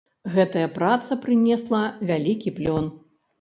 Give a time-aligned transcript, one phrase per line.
[0.35, 2.91] Гэтая праца прынесла вялікі плён.